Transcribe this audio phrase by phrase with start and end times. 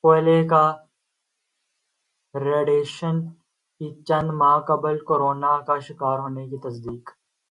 [0.04, 3.16] کلوئے Kardashian
[3.80, 7.04] کی چند ماہ قبل کورونا کا شکار ہونے کی تصدیق